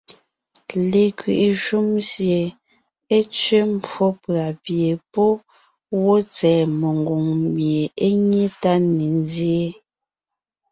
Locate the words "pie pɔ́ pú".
4.63-5.93